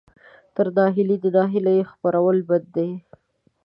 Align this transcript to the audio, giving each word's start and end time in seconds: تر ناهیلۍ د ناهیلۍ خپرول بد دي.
تر 0.55 0.67
ناهیلۍ 0.77 1.17
د 1.21 1.25
ناهیلۍ 1.35 1.79
خپرول 1.91 2.37
بد 2.49 2.63
دي. 2.75 2.89